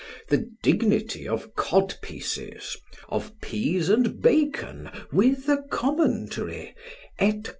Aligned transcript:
the 0.29 0.49
Dignity 0.63 1.27
of 1.27 1.53
Codpieces, 1.53 2.75
of 3.09 3.39
Pease 3.39 3.87
and 3.87 4.19
Bacon 4.19 4.89
with 5.11 5.47
a 5.47 5.61
Commentary, 5.69 6.73
&c. 7.19 7.43